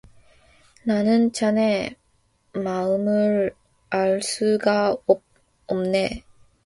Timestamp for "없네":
5.67-6.23